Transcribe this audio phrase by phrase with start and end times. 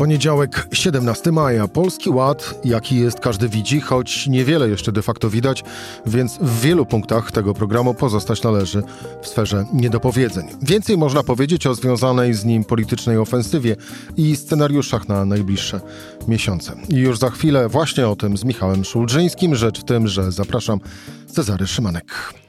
[0.00, 1.68] Poniedziałek, 17 maja.
[1.68, 5.64] Polski Ład, jaki jest, każdy widzi, choć niewiele jeszcze de facto widać,
[6.06, 8.82] więc w wielu punktach tego programu pozostać należy
[9.22, 10.48] w sferze niedopowiedzeń.
[10.62, 13.76] Więcej można powiedzieć o związanej z nim politycznej ofensywie
[14.16, 15.80] i scenariuszach na najbliższe
[16.28, 16.72] miesiące.
[16.88, 19.54] I już za chwilę właśnie o tym z Michałem Szulżyńskim.
[19.54, 20.80] Rzecz w tym, że zapraszam
[21.26, 22.39] Cezary Szymanek.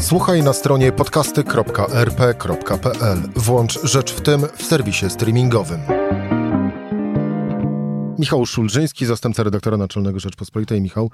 [0.00, 3.18] Słuchaj na stronie podcasty.rp.pl.
[3.36, 5.80] Włącz Rzecz w tym w serwisie streamingowym.
[8.18, 10.80] Michał Szulżyński, zastępca redaktora naczelnego Rzeczpospolitej.
[10.80, 11.10] Michał,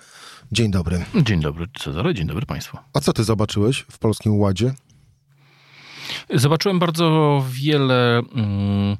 [0.52, 1.04] dzień dobry.
[1.22, 2.78] Dzień dobry Cezary, dzień dobry Państwu.
[2.94, 4.74] A co ty zobaczyłeś w Polskim Ładzie?
[6.34, 8.96] Zobaczyłem bardzo wiele mm,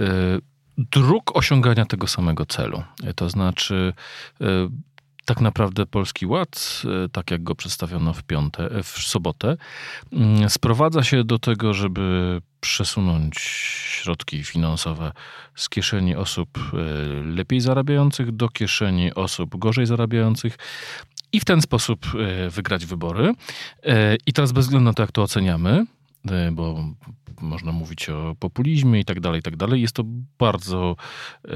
[0.00, 0.40] y,
[0.78, 2.82] dróg osiągania tego samego celu.
[3.16, 3.92] To znaczy...
[4.40, 4.91] Y,
[5.24, 9.56] tak naprawdę Polski Ład, e, tak jak go przedstawiono w, piąte, e, w sobotę,
[10.12, 15.12] mm, sprowadza się do tego, żeby przesunąć środki finansowe
[15.54, 16.76] z kieszeni osób e,
[17.24, 20.58] lepiej zarabiających do kieszeni osób gorzej zarabiających
[21.32, 22.06] i w ten sposób
[22.50, 23.34] wygrać wybory.
[24.26, 25.86] I teraz bez względu na to, jak to oceniamy,
[26.52, 26.84] bo
[27.42, 29.82] można mówić o populizmie i tak dalej, i tak dalej.
[29.82, 30.02] Jest to
[30.38, 30.96] bardzo
[31.44, 31.52] e,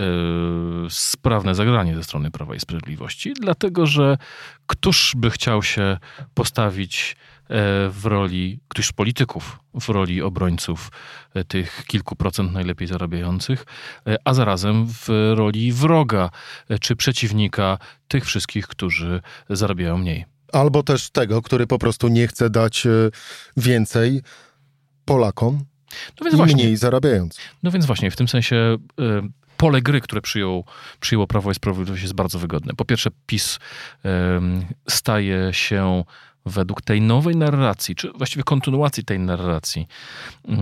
[0.89, 4.19] sprawne zagranie ze strony Prawa i Sprawiedliwości, dlatego że
[4.67, 5.99] któż by chciał się
[6.35, 7.47] postawić e,
[7.91, 10.91] w roli, któż z polityków w roli obrońców
[11.35, 13.67] e, tych kilku procent najlepiej zarabiających,
[14.25, 16.31] a zarazem w roli wroga
[16.81, 17.79] czy przeciwnika
[18.09, 20.25] tych wszystkich, którzy zarabiają mniej.
[20.53, 22.87] Albo też tego, który po prostu nie chce dać
[23.57, 24.23] więcej
[25.07, 25.65] Polakom
[26.21, 27.39] no więc właśnie, mniej zarabiając.
[27.63, 29.05] No więc właśnie, w tym sensie y,
[29.57, 30.65] pole gry, które przyjął,
[31.01, 32.75] przyjęło Prawo i Sprawiedliwość jest bardzo wygodne.
[32.75, 34.09] Po pierwsze, PiS y,
[34.89, 36.05] staje się
[36.47, 39.87] według tej nowej narracji, czy właściwie kontynuacji tej narracji,
[40.49, 40.53] y,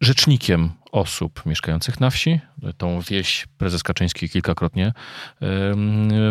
[0.00, 2.40] rzecznikiem osób mieszkających na wsi.
[2.76, 4.92] Tą wieś prezes Kaczyński kilkakrotnie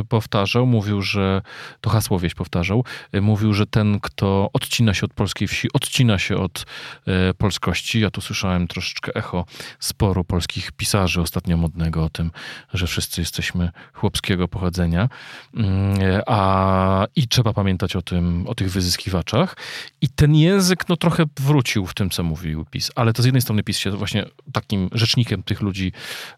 [0.09, 0.65] powtarzał.
[0.65, 1.41] Mówił, że
[1.81, 2.85] to hasło wieś powtarzał.
[3.21, 6.65] Mówił, że ten, kto odcina się od polskiej wsi, odcina się od
[7.07, 7.99] e, polskości.
[7.99, 9.45] Ja tu słyszałem troszeczkę echo
[9.79, 12.31] sporu polskich pisarzy ostatnio modnego o tym,
[12.73, 15.09] że wszyscy jesteśmy chłopskiego pochodzenia.
[15.55, 19.55] Mm, a i trzeba pamiętać o tym, o tych wyzyskiwaczach.
[20.01, 22.91] I ten język no trochę wrócił w tym, co mówił PiS.
[22.95, 25.91] Ale to z jednej strony PiS się właśnie takim rzecznikiem tych ludzi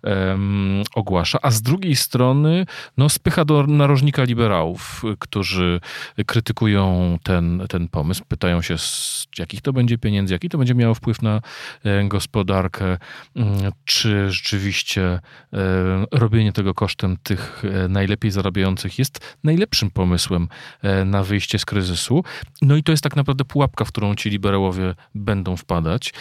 [0.03, 2.65] um, ogłasza, a z drugiej strony
[2.97, 5.79] no, spycha do narożnika liberałów, którzy
[6.25, 10.95] krytykują ten, ten pomysł, pytają się z jakich to będzie pieniędzy, jaki to będzie miało
[10.95, 11.41] wpływ na
[11.83, 12.97] e, gospodarkę,
[13.35, 15.19] mm, czy rzeczywiście e,
[16.11, 20.47] robienie tego kosztem tych e, najlepiej zarabiających jest najlepszym pomysłem
[21.05, 22.23] na wyjście z kryzysu.
[22.61, 26.13] No i to jest tak naprawdę pułapka, w którą ci liberałowie będą wpadać,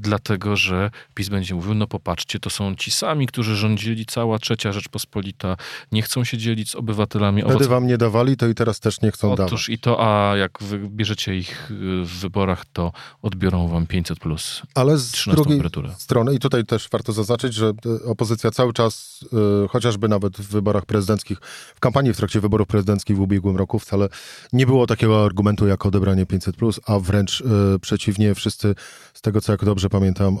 [0.00, 4.72] dlatego że PiS będzie mówił, no popatrzcie, to są ci sami, którzy rządzili, cała trzecia
[4.72, 5.56] Rzeczpospolita,
[5.92, 7.42] nie chcą się dzielić z obywatelami.
[7.42, 9.52] Wtedy wam nie dawali, to i teraz też nie chcą Otóż dawać.
[9.52, 11.72] Otóż i to, a jak wybierzecie ich
[12.04, 15.94] w wyborach, to odbiorą wam 500 plus Ale z drugiej emeryturę.
[15.98, 20.48] strony, i tutaj też warto zaznaczyć, że e, opozycja cały czas, yy, chociażby nawet w
[20.48, 21.38] wyborach prezydenckich,
[21.74, 24.08] w kampanii w trakcie wyborów prezydenckich w ubiegłym roku wcale
[24.52, 28.74] nie było takiego argumentu jak odebranie 500 plus, a wręcz yy, przeciwnie, wszyscy
[29.14, 30.38] z tego co jak dobrze pamiętam,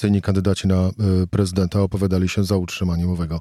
[0.00, 0.88] opozycyjni kandydaci na
[1.22, 3.40] y, prezydenta opowiadali się za utrzymaniem owego,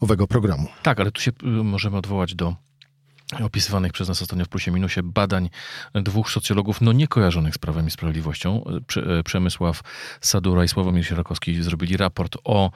[0.00, 0.68] owego programu.
[0.82, 2.54] Tak, ale tu się y, możemy odwołać do
[3.40, 5.50] opisywanych przez nas ostatnio w Plusie Minusie badań
[5.94, 8.64] dwóch socjologów, no nie kojarzonych z Prawem i Sprawiedliwością.
[9.20, 9.80] Y, Przemysław
[10.20, 12.70] Sadura i Sławomir Sierakowski zrobili raport o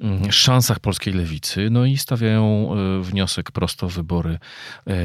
[0.00, 2.70] mm, szansach polskiej lewicy, no i stawiają
[3.02, 4.38] wniosek prosto wybory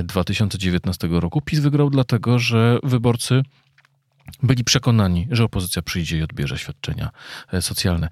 [0.03, 1.41] 2019 roku.
[1.41, 3.43] PiS wygrał dlatego, że wyborcy
[4.43, 7.09] byli przekonani, że opozycja przyjdzie i odbierze świadczenia
[7.53, 8.09] e, socjalne.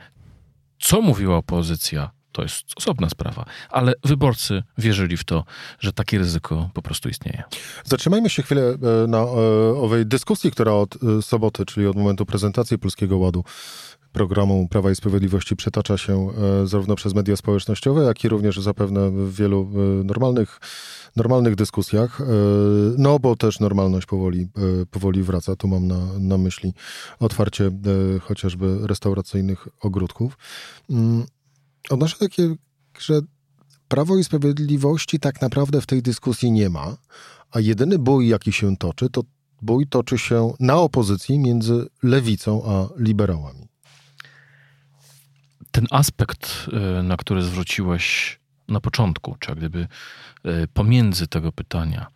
[0.80, 5.46] Co mówiła opozycja, to jest osobna sprawa, ale wyborcy wierzyli w to,
[5.79, 7.44] że takie ryzyko po prostu istnieje.
[7.84, 9.23] Zatrzymajmy się chwilę e, na e,
[9.78, 13.44] owej dyskusji, która od soboty, czyli od momentu prezentacji Polskiego Ładu,
[14.19, 16.27] programu Prawa i Sprawiedliwości przetacza się
[16.66, 19.69] zarówno przez media społecznościowe, jak i również zapewne w wielu
[20.03, 20.59] normalnych
[21.16, 22.25] normalnych dyskusjach, e,
[22.97, 25.55] no bo też normalność powoli, e, powoli wraca.
[25.55, 26.73] Tu mam na, na myśli
[27.19, 30.37] otwarcie e, chociażby restauracyjnych ogródków.
[30.89, 31.25] Mm,
[31.89, 32.55] odnoszę takie,
[32.99, 33.21] że
[33.87, 36.97] Prawo i Sprawiedliwości tak naprawdę w tej dyskusji nie ma,
[37.51, 39.21] a jedyny bój, jaki się toczy, to
[39.61, 43.68] bój toczy się na opozycji między lewicą a liberałami.
[45.71, 46.69] Ten aspekt,
[47.03, 48.39] na który zwróciłeś
[48.69, 49.87] na początku, czy jak gdyby
[50.43, 52.07] e, pomiędzy tego pytania,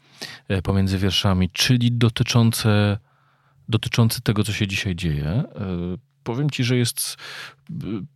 [0.47, 2.97] e, pomiędzy wierszami, czyli dotyczące,
[3.69, 5.45] dotyczące tego, co się dzisiaj dzieje, e,
[6.23, 7.17] powiem ci, że jest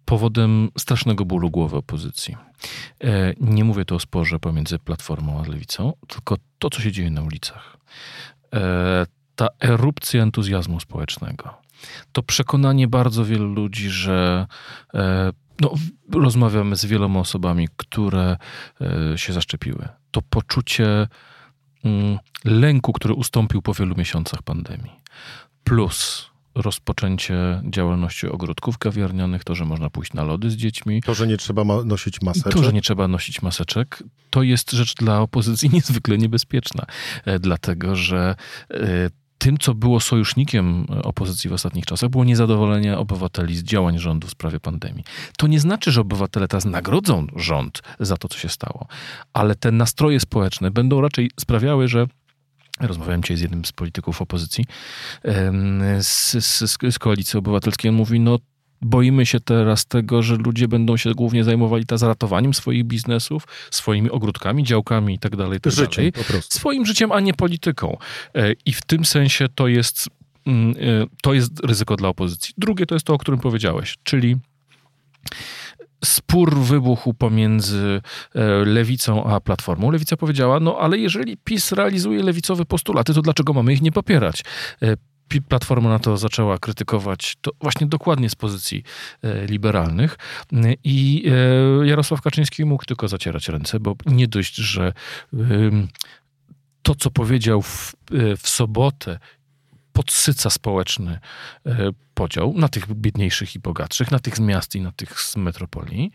[0.05, 2.37] powodem strasznego bólu głowy opozycji.
[3.39, 7.21] Nie mówię tu o sporze pomiędzy Platformą a Lewicą, tylko to, co się dzieje na
[7.21, 7.77] ulicach.
[9.35, 11.61] Ta erupcja entuzjazmu społecznego.
[12.11, 14.47] To przekonanie bardzo wielu ludzi, że
[15.61, 15.73] no,
[16.11, 18.37] rozmawiamy z wieloma osobami, które
[18.81, 19.87] e, się zaszczepiły.
[20.11, 21.07] To poczucie
[21.83, 24.91] mm, lęku, który ustąpił po wielu miesiącach pandemii,
[25.63, 31.01] plus rozpoczęcie działalności ogródków kawiarnianych, to, że można pójść na lody z dziećmi.
[31.01, 32.53] To, że nie trzeba ma nosić maseczek.
[32.53, 36.85] To, że nie trzeba nosić maseczek, to jest rzecz dla opozycji niezwykle niebezpieczna,
[37.25, 38.35] e, dlatego że
[38.71, 44.27] e, tym, co było sojusznikiem opozycji w ostatnich czasach, było niezadowolenie obywateli z działań rządu
[44.27, 45.03] w sprawie pandemii.
[45.37, 48.87] To nie znaczy, że obywatele teraz nagrodzą rząd za to, co się stało,
[49.33, 52.07] ale te nastroje społeczne będą raczej sprawiały, że
[52.79, 54.65] Rozmawiałem dzisiaj z jednym z polityków opozycji
[55.99, 57.89] z, z, z koalicji obywatelskiej.
[57.89, 58.39] On mówi: No,
[58.81, 64.09] Boimy się teraz tego, że ludzie będą się głównie zajmowali teraz ratowaniem swoich biznesów, swoimi
[64.09, 66.05] ogródkami, działkami i tak dalej, tak życiem.
[66.53, 67.97] Swoim życiem, a nie polityką.
[68.35, 70.09] E, I w tym sensie to jest,
[70.45, 70.73] mm, e,
[71.21, 72.53] to jest ryzyko dla opozycji.
[72.57, 74.37] Drugie to jest to, o którym powiedziałeś, czyli
[76.05, 78.01] spór wybuchł pomiędzy
[78.35, 79.91] e, lewicą a platformą.
[79.91, 84.43] Lewica powiedziała, no ale jeżeli PiS realizuje lewicowe postulaty, to dlaczego mamy ich nie popierać?
[85.47, 88.83] Platforma na to zaczęła krytykować to właśnie dokładnie z pozycji
[89.21, 90.17] e, liberalnych.
[90.83, 91.31] I
[91.81, 94.93] e, Jarosław Kaczyński mógł tylko zacierać ręce, bo nie dość, że
[96.87, 99.19] to, co powiedział w, e, w sobotę,
[99.97, 101.19] podsyca społeczny
[102.13, 106.11] podział na tych biedniejszych i bogatszych, na tych z miast i na tych z metropolii,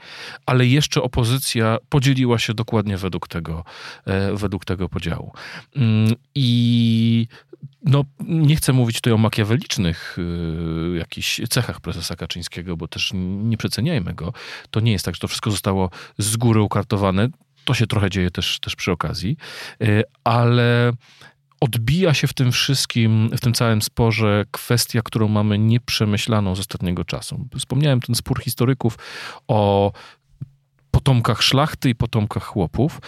[0.47, 3.65] ale jeszcze opozycja podzieliła się dokładnie według tego,
[4.35, 5.33] według tego podziału.
[5.77, 7.27] Mm, I
[7.85, 13.57] no, nie chcę mówić tutaj o makiawelicznych y, jakichś cechach prezesa Kaczyńskiego, bo też nie
[13.57, 14.33] przeceniajmy go.
[14.71, 17.29] To nie jest tak, że to wszystko zostało z góry ukartowane.
[17.65, 19.37] To się trochę dzieje też, też przy okazji,
[20.25, 20.93] ale
[21.63, 27.05] odbija się w tym wszystkim, w tym całym sporze kwestia, którą mamy nieprzemyślaną z ostatniego
[27.05, 27.49] czasu.
[27.59, 28.99] Wspomniałem ten spór historyków
[29.49, 29.93] o
[30.91, 33.01] potomkach szlachty i potomkach chłopów,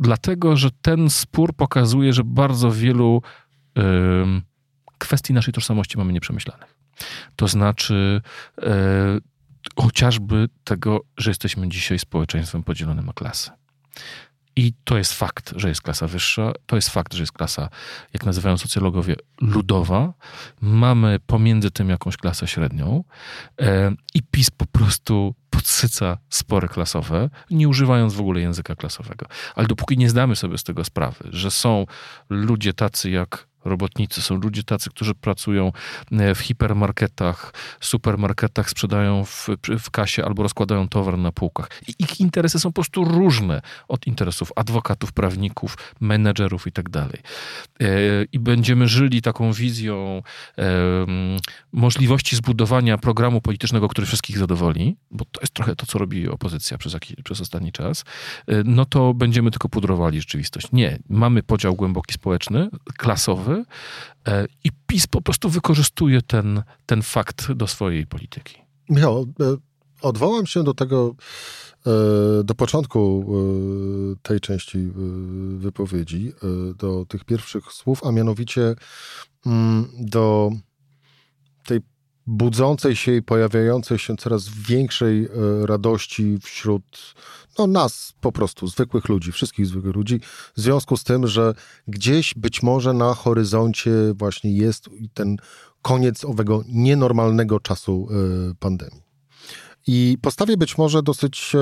[0.00, 3.22] dlatego że ten spór pokazuje, że bardzo wielu
[4.98, 6.76] kwestii naszej tożsamości mamy nieprzemyślanych.
[7.36, 8.20] To znaczy
[8.62, 9.18] e,
[9.76, 13.50] chociażby tego, że jesteśmy dzisiaj społeczeństwem podzielonym na klasy.
[14.56, 17.68] I to jest fakt, że jest klasa wyższa, to jest fakt, że jest klasa,
[18.12, 20.12] jak nazywają socjologowie, ludowa.
[20.60, 23.04] Mamy pomiędzy tym jakąś klasę średnią
[23.60, 29.26] e, i PiS po prostu podsyca spory klasowe, nie używając w ogóle języka klasowego.
[29.54, 31.86] Ale dopóki nie zdamy sobie z tego sprawy, że są
[32.28, 35.72] ludzie tacy jak robotnicy, są ludzie tacy, którzy pracują
[36.12, 39.48] e, w hipermarketach, supermarketach, sprzedają w,
[39.78, 41.68] w kasie albo rozkładają towar na półkach.
[41.88, 47.18] I ich interesy są po prostu różne od interesów adwokatów, prawników, menedżerów i tak dalej.
[47.80, 47.86] E,
[48.32, 50.22] I będziemy żyli taką wizją
[51.72, 56.78] możliwości zbudowania programu politycznego, który wszystkich zadowoli, bo to jest trochę to, co robi opozycja
[56.78, 58.04] przez, przez ostatni czas,
[58.46, 60.66] e, no to będziemy tylko pudrowali rzeczywistość.
[60.72, 60.98] Nie.
[61.08, 63.51] Mamy podział głęboki społeczny, klasowy,
[64.28, 68.56] E, i PiS po prostu wykorzystuje ten, ten fakt do swojej polityki.
[68.88, 69.56] Michał, e,
[70.02, 71.14] odwołam się do tego,
[71.86, 73.26] e, do początku
[74.22, 74.88] tej części
[75.56, 76.32] wypowiedzi,
[76.76, 78.74] do tych pierwszych słów, a mianowicie
[79.46, 80.50] mm, do
[81.64, 81.80] tej
[82.26, 85.28] budzącej się i pojawiającej się coraz większej
[85.66, 87.14] radości wśród
[87.58, 90.20] no, nas po prostu, zwykłych ludzi, wszystkich zwykłych ludzi,
[90.56, 91.54] w związku z tym, że
[91.88, 95.36] gdzieś być może na horyzoncie właśnie jest ten
[95.82, 98.08] koniec owego nienormalnego czasu
[98.50, 99.02] y, pandemii.
[99.86, 101.58] I postawię być może dosyć y,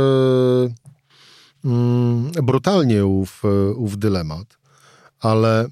[2.38, 4.58] y, brutalnie ów, e, ów dylemat,
[5.20, 5.66] ale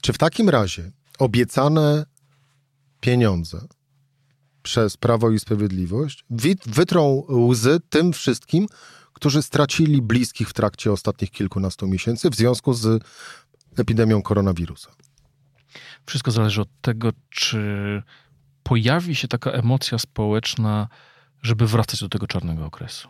[0.00, 2.06] czy w takim razie obiecane
[3.00, 3.66] pieniądze
[4.64, 6.24] przez Prawo i Sprawiedliwość
[6.66, 8.66] wytrą łzy tym wszystkim,
[9.12, 13.02] którzy stracili bliskich w trakcie ostatnich kilkunastu miesięcy w związku z
[13.78, 14.90] epidemią koronawirusa?
[16.06, 18.02] Wszystko zależy od tego, czy
[18.62, 20.88] pojawi się taka emocja społeczna,
[21.42, 23.08] żeby wracać do tego czarnego okresu.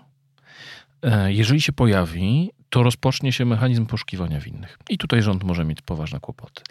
[1.02, 4.78] E, jeżeli się pojawi, to rozpocznie się mechanizm poszukiwania winnych.
[4.88, 6.62] I tutaj rząd może mieć poważne kłopoty.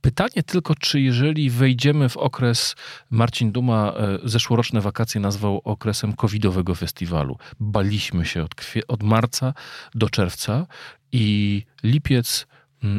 [0.00, 2.76] Pytanie tylko, czy jeżeli wejdziemy w okres,
[3.10, 7.38] Marcin Duma e, zeszłoroczne wakacje nazwał okresem covidowego festiwalu.
[7.60, 8.54] Baliśmy się od,
[8.88, 9.54] od marca
[9.94, 10.66] do czerwca
[11.12, 12.46] i lipiec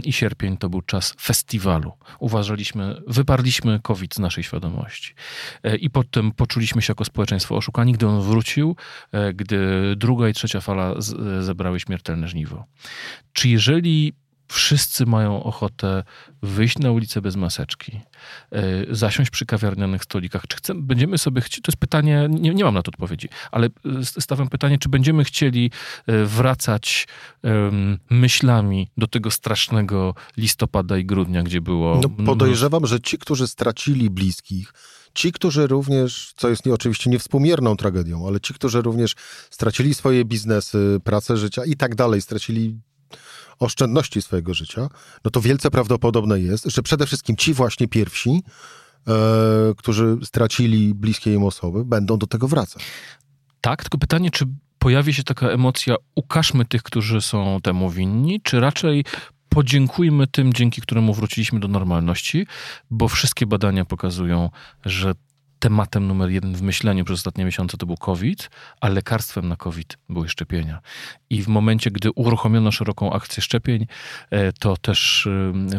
[0.03, 1.91] i sierpień to był czas festiwalu.
[2.19, 5.13] Uważaliśmy, wyparliśmy COVID z naszej świadomości.
[5.63, 8.75] E, I potem poczuliśmy się jako społeczeństwo oszukani, gdy on wrócił,
[9.11, 9.59] e, gdy
[9.97, 10.93] druga i trzecia fala
[11.39, 12.65] zebrały śmiertelne żniwo.
[13.33, 14.13] Czy jeżeli
[14.51, 16.03] wszyscy mają ochotę
[16.41, 17.99] wyjść na ulicę bez maseczki,
[18.51, 18.61] e,
[18.95, 20.47] zasiąść przy kawiarnianych stolikach.
[20.47, 23.69] Czy chcemy, będziemy sobie chcieli, to jest pytanie, nie, nie mam na to odpowiedzi, ale
[24.19, 25.71] stawiam pytanie, czy będziemy chcieli
[26.07, 27.07] e, wracać
[27.43, 32.01] um, myślami do tego strasznego listopada i grudnia, gdzie było...
[32.03, 34.73] No, podejrzewam, że ci, którzy stracili bliskich,
[35.13, 39.15] Ci, którzy również, co jest nie, oczywiście niewspółmierną tragedią, ale ci, którzy również
[39.49, 42.75] stracili swoje biznesy, pracę życia i tak dalej, stracili
[43.63, 44.89] oszczędności swojego życia,
[45.25, 48.43] no to wielce prawdopodobne jest, że przede wszystkim ci właśnie pierwsi,
[49.07, 49.13] e,
[49.77, 52.83] którzy stracili bliskie im osoby, będą do tego wracać.
[53.61, 54.45] Tak, tylko pytanie, czy
[54.79, 59.05] pojawi się taka emocja, ukażmy tych, którzy są temu winni, czy raczej
[59.49, 62.47] podziękujmy tym, dzięki któremu wróciliśmy do normalności,
[62.89, 64.49] bo wszystkie badania pokazują,
[64.85, 65.13] że
[65.61, 68.49] tematem numer jeden w myśleniu przez ostatnie miesiące to był COVID,
[68.81, 70.81] a lekarstwem na COVID były szczepienia.
[71.29, 73.87] I w momencie, gdy uruchomiono szeroką akcję szczepień,
[74.29, 75.27] e, to też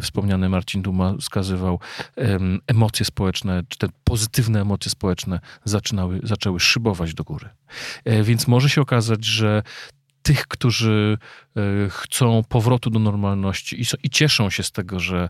[0.03, 1.81] wspomniany Marcin Duma wskazywał,
[2.67, 7.49] emocje społeczne, czy te pozytywne emocje społeczne zaczynały, zaczęły szybować do góry.
[8.05, 9.63] E, więc może się okazać, że
[10.23, 11.19] tych, którzy
[11.57, 11.61] e,
[11.91, 15.29] chcą powrotu do normalności i, i cieszą się z tego, że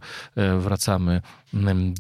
[0.59, 1.23] wracamy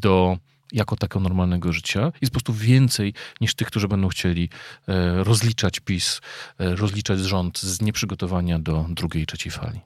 [0.00, 0.38] do
[0.72, 4.48] jako takiego normalnego życia jest po prostu więcej niż tych, którzy będą chcieli
[4.88, 6.20] e, rozliczać PiS,
[6.58, 9.80] e, rozliczać rząd z nieprzygotowania do drugiej trzeciej fali.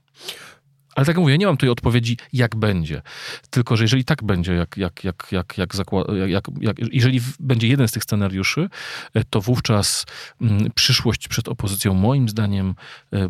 [0.94, 3.02] Ale tak mówię, nie mam tutaj odpowiedzi, jak będzie.
[3.50, 5.74] Tylko, że jeżeli tak będzie, jak, jak, jak, jak, jak,
[6.26, 8.68] jak, jak jeżeli będzie jeden z tych scenariuszy,
[9.14, 10.06] e, to wówczas
[10.40, 12.74] mm, przyszłość przed opozycją, moim zdaniem,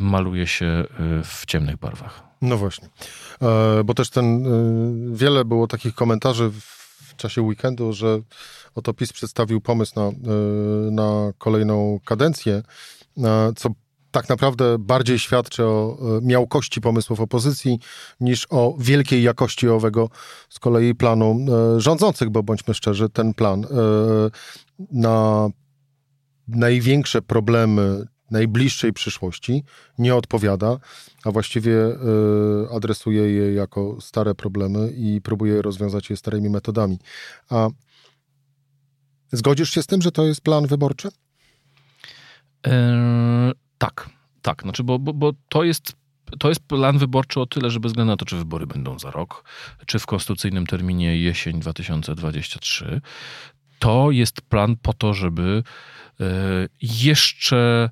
[0.00, 0.84] maluje się
[1.24, 2.22] w ciemnych barwach.
[2.42, 2.88] No właśnie.
[3.84, 4.44] Bo też ten,
[5.14, 6.50] wiele było takich komentarzy
[7.16, 8.18] w czasie weekendu, że
[8.74, 10.12] oto PiS przedstawił pomysł na, e,
[10.90, 12.62] na kolejną kadencję,
[13.56, 13.68] co
[14.10, 17.78] tak naprawdę bardziej świadczy o e, miałkości pomysłów opozycji
[18.20, 20.08] niż o wielkiej jakości owego
[20.48, 21.38] z kolei planu
[21.76, 23.66] e, rządzących, bo bądźmy szczerzy, ten plan
[24.92, 25.48] na
[26.48, 29.64] największe problemy najbliższej przyszłości
[29.98, 30.78] nie odpowiada,
[31.24, 31.96] a właściwie y,
[32.72, 36.98] adresuje je jako stare problemy i próbuje rozwiązać je starymi metodami.
[37.50, 37.68] A
[39.32, 41.08] zgodzisz się z tym, że to jest plan wyborczy?
[42.64, 44.10] Eee, tak,
[44.42, 44.62] tak.
[44.62, 45.92] Znaczy, bo, bo, bo to jest
[46.38, 49.10] to jest plan wyborczy o tyle, że bez względu na to, czy wybory będą za
[49.10, 49.44] rok,
[49.86, 53.00] czy w konstytucyjnym terminie jesień 2023,
[53.78, 55.62] to jest plan po to, żeby
[56.20, 56.24] e,
[56.82, 57.90] jeszcze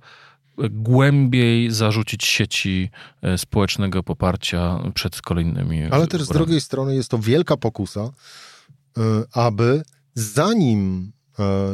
[0.71, 2.91] głębiej zarzucić sieci
[3.23, 5.85] e, społecznego poparcia przed kolejnymi.
[5.91, 8.11] Ale też z drugiej strony jest to wielka pokusa, e,
[9.33, 9.83] aby
[10.15, 11.13] zanim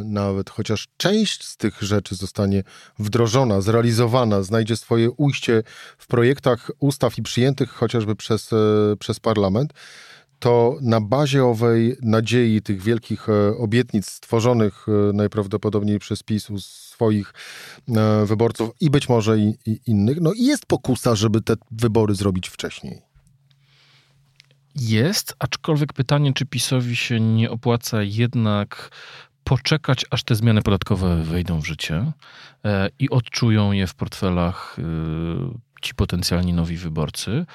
[0.05, 2.63] nawet chociaż część z tych rzeczy zostanie
[2.99, 5.63] wdrożona, zrealizowana, znajdzie swoje ujście
[5.99, 8.51] w projektach ustaw i przyjętych chociażby przez,
[8.99, 9.73] przez parlament,
[10.41, 13.27] to na bazie owej nadziei, tych wielkich
[13.59, 16.49] obietnic stworzonych najprawdopodobniej przez PiS
[17.01, 17.33] swoich
[17.89, 20.21] e, wyborców i być może i, i innych.
[20.21, 23.03] No jest pokusa, żeby te wybory zrobić wcześniej.
[24.75, 28.91] Jest, aczkolwiek pytanie, czy PiSowi się nie opłaca jednak
[29.45, 32.13] poczekać, aż te zmiany podatkowe wejdą w życie
[32.65, 34.83] e, i odczują je w portfelach e,
[35.81, 37.47] ci potencjalni nowi wyborcy,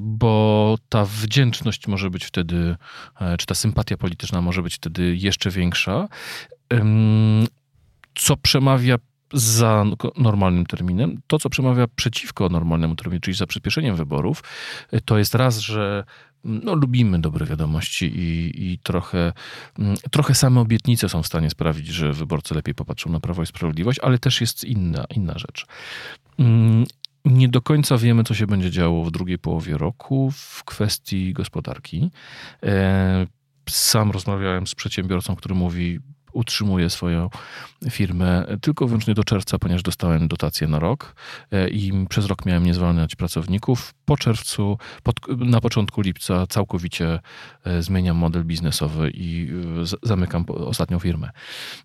[0.00, 2.76] bo ta wdzięczność może być wtedy,
[3.38, 6.08] czy ta sympatia polityczna może być wtedy jeszcze większa
[8.14, 8.96] co przemawia
[9.32, 9.84] za
[10.16, 11.20] normalnym terminem.
[11.26, 14.42] To, co przemawia przeciwko normalnemu terminowi, czyli za przyspieszeniem wyborów,
[15.04, 16.04] to jest raz, że
[16.44, 19.32] no, lubimy dobre wiadomości i, i trochę,
[19.78, 23.46] mm, trochę same obietnice są w stanie sprawić, że wyborcy lepiej popatrzą na Prawo i
[23.46, 25.66] Sprawiedliwość, ale też jest inna, inna rzecz.
[27.24, 32.10] Nie do końca wiemy, co się będzie działo w drugiej połowie roku w kwestii gospodarki.
[32.62, 33.26] E,
[33.68, 35.98] sam rozmawiałem z przedsiębiorcą, który mówi,
[36.32, 37.30] utrzymuję swoją
[37.90, 41.14] firmę tylko wyłącznie do czerwca, ponieważ dostałem dotację na rok
[41.52, 43.94] e, i przez rok miałem nie zwalniać pracowników.
[44.04, 47.20] Po czerwcu, pod, na początku lipca całkowicie
[47.64, 49.50] e, zmieniam model biznesowy i
[49.82, 51.30] e, zamykam ostatnią firmę.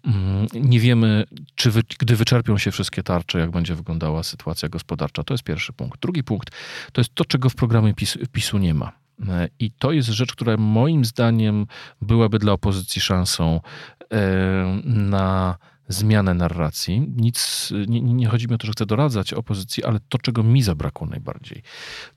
[0.05, 1.23] Mm, nie wiemy,
[1.55, 5.23] czy wy, gdy wyczerpią się wszystkie tarcze, jak będzie wyglądała sytuacja gospodarcza.
[5.23, 6.01] To jest pierwszy punkt.
[6.01, 6.49] Drugi punkt
[6.91, 8.91] to jest to, czego w programie PiS, PiSu nie ma.
[9.59, 11.67] I to jest rzecz, która moim zdaniem
[12.01, 13.61] byłaby dla opozycji szansą
[14.83, 15.57] na
[15.87, 16.99] zmianę narracji.
[17.15, 20.63] Nic, nie, nie, chodzi mi o to, że chcę doradzać opozycji, ale to, czego mi
[20.63, 21.63] zabrakło najbardziej,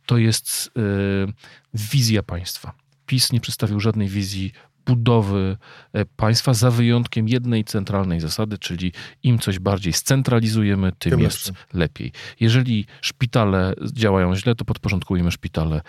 [0.06, 1.32] to jest yy,
[1.74, 2.72] wizja państwa.
[3.06, 4.52] PiS nie przedstawił żadnej wizji
[4.88, 5.56] budowy
[5.92, 8.92] e, państwa, za wyjątkiem jednej centralnej zasady, czyli
[9.22, 12.12] im coś bardziej scentralizujemy, tym, tym jest lepiej.
[12.40, 15.80] Jeżeli szpitale działają źle, to podporządkujemy szpitale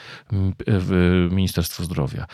[0.68, 2.26] w Ministerstwo Zdrowia.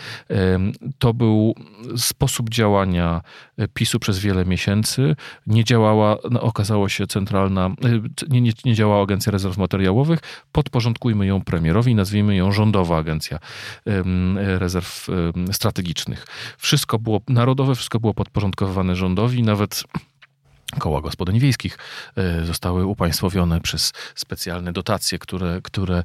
[0.99, 1.55] To był
[1.97, 3.21] sposób działania
[3.57, 5.15] e, PiSu przez wiele miesięcy.
[5.47, 10.19] Nie działała, no, okazało się centralna, e, nie, nie, nie działała Agencja Rezerw Materiałowych,
[10.51, 13.39] podporządkujmy ją premierowi, nazwijmy ją Rządowa Agencja
[14.35, 15.07] Rezerw
[15.51, 16.25] Strategicznych.
[16.57, 19.83] Wszystko było narodowe, wszystko było podporządkowywane rządowi, nawet
[20.79, 21.77] koła gospodyń wiejskich
[22.15, 26.03] e, zostały upaństwowione przez specjalne dotacje, które, które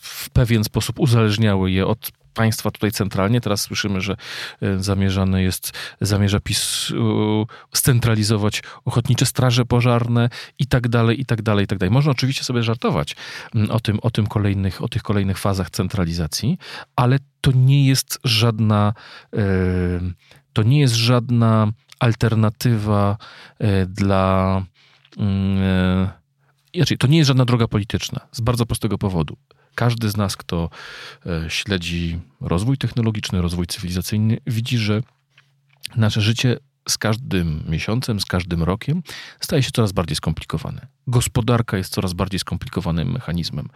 [0.00, 3.40] w pewien sposób uzależniały je od państwa tutaj centralnie.
[3.40, 4.16] Teraz słyszymy, że
[4.62, 6.92] e, zamierzane jest, zamierza PiS
[7.74, 10.28] scentralizować ochotnicze straże pożarne
[10.58, 11.90] i tak dalej, i tak dalej, i tak dalej.
[11.92, 13.16] Można oczywiście sobie żartować
[13.54, 16.58] mm, o tym, o tym kolejnych, o tych kolejnych fazach centralizacji,
[16.96, 18.92] ale to nie jest żadna,
[19.36, 19.40] e,
[20.52, 23.16] to nie jest żadna alternatywa
[23.58, 24.62] e, dla
[25.18, 26.08] mm,
[26.72, 29.36] inaczej, to nie jest żadna droga polityczna, z bardzo prostego powodu.
[29.74, 30.70] Każdy z nas, kto
[31.26, 35.02] e, śledzi rozwój technologiczny, rozwój cywilizacyjny, widzi, że
[35.96, 36.56] nasze życie
[36.88, 39.02] z każdym miesiącem, z każdym rokiem
[39.40, 40.86] staje się coraz bardziej skomplikowane.
[41.06, 43.68] Gospodarka jest coraz bardziej skomplikowanym mechanizmem.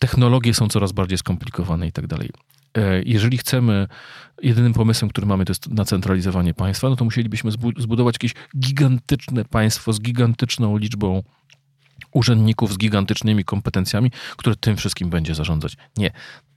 [0.00, 2.30] Technologie są coraz bardziej skomplikowane i tak dalej.
[2.76, 3.88] E, jeżeli chcemy,
[4.42, 9.92] jedynym pomysłem, który mamy, to jest nacentralizowanie państwa, no to musielibyśmy zbudować jakieś gigantyczne państwo
[9.92, 11.22] z gigantyczną liczbą
[12.12, 15.76] urzędników z gigantycznymi kompetencjami, które tym wszystkim będzie zarządzać.
[15.96, 16.10] Nie.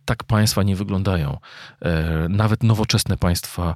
[0.05, 1.37] Tak państwa nie wyglądają.
[1.81, 3.75] E, nawet nowoczesne państwa,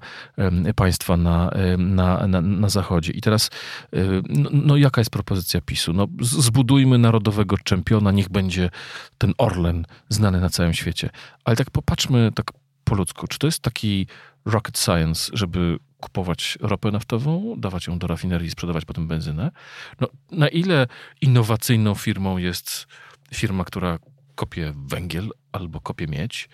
[0.76, 3.12] państwa na, na, na, na Zachodzie.
[3.12, 3.50] I teraz,
[3.94, 3.98] e,
[4.30, 5.94] no, no, jaka jest propozycja PiSu?
[5.94, 8.70] No, zbudujmy narodowego czempiona, niech będzie
[9.18, 11.10] ten Orlen znany na całym świecie.
[11.44, 12.52] Ale tak popatrzmy tak
[12.84, 13.28] po ludzku.
[13.28, 14.08] Czy to jest taki
[14.46, 19.52] rocket science, żeby kupować ropę naftową, dawać ją do rafinerii i sprzedawać potem benzynę.
[20.00, 20.88] No, na ile
[21.22, 22.88] innowacyjną firmą jest
[23.34, 24.00] firma, która
[24.36, 26.50] kopie węgiel albo kopie miedź,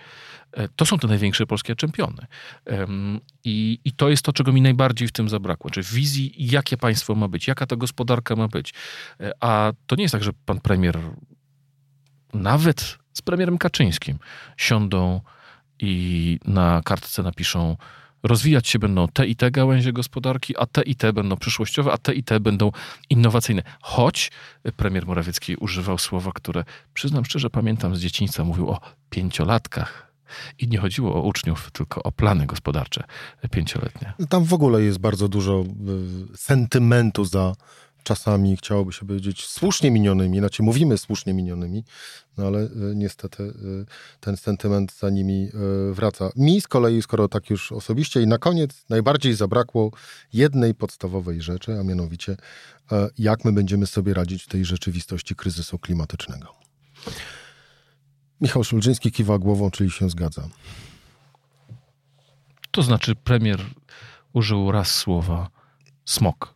[0.52, 2.26] e, to są te największe polskie czempiony.
[3.44, 7.16] I, I to jest to, czego mi najbardziej w tym zabrakło, czy wizji, jakie państwo
[7.16, 8.74] ma być, jaka ta gospodarka ma być.
[9.20, 11.00] E, a to nie jest tak, że pan premier,
[12.34, 14.20] nawet z premierem Kaczyńskim,
[14.58, 15.22] siądą
[15.80, 17.78] i na kartce napiszą
[18.28, 21.98] rozwijać się będą te i te gałęzie gospodarki, a te i te będą przyszłościowe, a
[21.98, 22.72] te i te będą
[23.10, 23.64] innowacyjne.
[23.82, 24.32] Choć
[24.78, 30.06] premier Morawiecki używał słowa, które przyznam szczerze pamiętam z dzieciństwa, mówił o pięciolatkach.
[30.60, 33.04] I nie chodziło o uczniów, tylko o plany gospodarcze
[33.52, 34.14] pięcioletnie.
[34.30, 35.64] Tam w ogóle jest bardzo dużo
[36.34, 37.56] y, sentymentu za
[38.06, 41.84] czasami chciałoby się powiedzieć słusznie minionymi, znaczy mówimy słusznie minionymi,
[42.38, 43.50] no ale e, niestety e,
[44.20, 45.50] ten sentyment za nimi
[45.90, 46.32] e, wraca.
[46.36, 49.92] Mi z kolei, skoro tak już osobiście i na koniec najbardziej zabrakło
[50.34, 52.38] jednej podstawowej rzeczy, a mianowicie
[53.18, 56.48] jak my będziemy sobie radzić w tej rzeczywistości kryzysu klimatycznego.
[58.42, 60.50] Michał Szulżyński kiwa głową, czyli się zgadza.
[62.72, 63.62] To znaczy premier
[64.34, 65.50] użył raz słowa
[66.06, 66.55] smok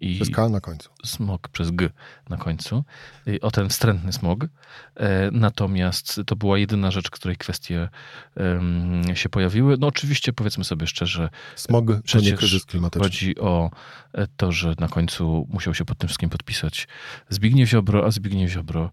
[0.00, 0.90] I przez K na końcu.
[1.04, 1.90] Smog przez G
[2.28, 2.84] na końcu.
[3.42, 4.44] O ten wstrętny smog.
[4.96, 7.88] E, natomiast to była jedyna rzecz, której kwestie
[9.14, 9.76] się pojawiły.
[9.80, 11.28] No oczywiście powiedzmy sobie szczerze.
[11.56, 13.04] Smog to nie kryzys klimatyczny.
[13.04, 13.70] Chodzi o
[14.12, 16.88] e, to, że na końcu musiał się pod tym wszystkim podpisać
[17.28, 18.90] Zbigniew Ziobro, a Zbigniew Ziobro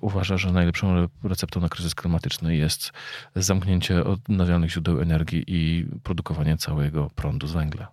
[0.00, 2.92] uważa, że najlepszą receptą na kryzys klimatyczny jest
[3.36, 7.88] zamknięcie odnawialnych źródeł energii i produkowanie całego prądu z węgla.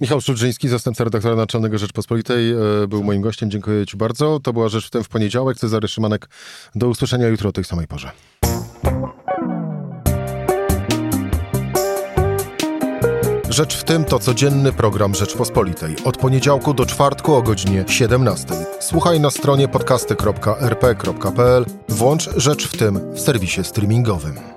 [0.00, 2.56] Michał Szulżyński, zastępca redaktora Naczelnego Rzeczpospolitej, e,
[2.88, 3.50] był moim gościem.
[3.50, 4.40] Dziękuję Ci bardzo.
[4.40, 5.58] To była Rzecz w tym w poniedziałek.
[5.58, 6.28] Cezary Szymanek.
[6.74, 8.10] Do usłyszenia jutro o tej samej porze.
[13.52, 15.96] Rzecz w tym to codzienny program Rzeczpospolitej.
[16.04, 18.54] Od poniedziałku do czwartku o godzinie 17.
[18.80, 21.64] Słuchaj na stronie podcasty.rp.pl.
[21.88, 24.51] Włącz Rzecz w tym w serwisie streamingowym.